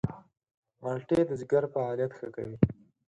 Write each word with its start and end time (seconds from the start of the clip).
مالټې 0.81 1.19
د 1.29 1.31
ځيګر 1.39 1.63
فعالیت 1.73 2.11
ښه 2.17 2.27
کوي. 2.35 2.57